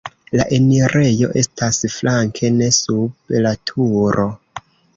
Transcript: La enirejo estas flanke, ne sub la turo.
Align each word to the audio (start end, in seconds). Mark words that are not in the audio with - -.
La 0.39 0.45
enirejo 0.55 1.27
estas 1.41 1.77
flanke, 1.97 2.51
ne 2.57 2.71
sub 2.81 3.39
la 3.47 3.53
turo. 3.73 4.27